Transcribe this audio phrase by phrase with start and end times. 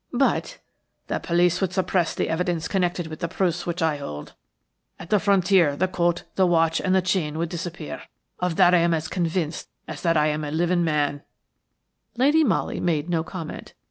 [0.13, 0.57] "But–"
[1.09, 4.33] "The police would suppress the evidence connected with the proofs which I hold.
[4.97, 8.01] At the frontier the coat, the watch and chain would disappear;
[8.39, 11.21] of that I am as convinced as that I am a living man–"
[12.17, 13.75] Lady Molly made no comment.